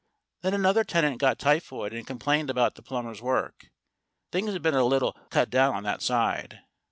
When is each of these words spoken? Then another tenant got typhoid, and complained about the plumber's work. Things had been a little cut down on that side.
Then 0.41 0.55
another 0.55 0.83
tenant 0.83 1.19
got 1.19 1.37
typhoid, 1.37 1.93
and 1.93 2.07
complained 2.07 2.49
about 2.49 2.73
the 2.73 2.81
plumber's 2.81 3.21
work. 3.21 3.69
Things 4.31 4.51
had 4.53 4.63
been 4.63 4.73
a 4.73 4.83
little 4.83 5.13
cut 5.29 5.51
down 5.51 5.75
on 5.75 5.83
that 5.83 6.01
side. 6.01 6.61